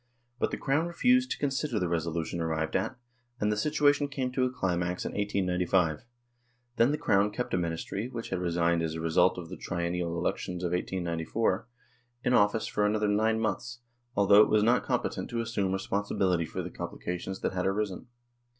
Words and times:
But 0.39 0.49
the 0.49 0.57
Crown 0.57 0.87
refused 0.87 1.29
to 1.29 1.37
consider 1.37 1.77
the 1.77 1.87
resolution 1.87 2.41
arrived 2.41 2.75
at, 2.75 2.97
and^ 3.39 3.51
the 3.51 3.55
situation 3.55 4.07
came 4.07 4.31
to 4.31 4.45
a 4.45 4.49
climax 4.49 5.05
in 5.05 5.11
1895; 5.11 6.05
then 6.77 6.89
the 6.91 6.97
Crown 6.97 7.29
kept 7.29 7.53
a 7.53 7.57
Ministry, 7.59 8.07
which 8.07 8.29
had 8.29 8.39
resigned 8.39 8.81
as 8.81 8.95
a 8.95 8.99
result 8.99 9.37
of 9.37 9.49
the 9.49 9.57
tri 9.57 9.83
ennial 9.83 10.17
elections 10.17 10.63
in 10.63 10.71
1894, 10.71 11.67
in 12.23 12.33
office 12.33 12.65
for 12.65 12.83
another 12.83 13.07
nine 13.07 13.39
months, 13.39 13.81
although 14.15 14.41
it 14.41 14.49
was 14.49 14.63
not 14.63 14.81
competent 14.83 15.29
to 15.29 15.39
assume 15.39 15.71
responsibility 15.71 16.45
for 16.45 16.63
the 16.63 16.71
complications 16.71 17.41
that 17.41 17.53
had 17.53 17.67
arisen. 17.67 18.07